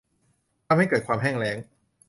[0.67, 1.57] ทำให้เกิดความแห้งแล้ง